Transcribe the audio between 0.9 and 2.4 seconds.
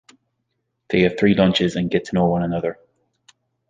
have three lunches and get to know